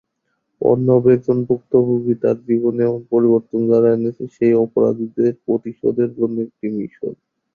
[0.61, 7.13] অর্ণব একজন ভুক্তভোগী তার জীবনে এমন পরিবর্তন যারা এনেছে সেই অপরাধীদের প্রতিশোধের জন্য একটি মিশন।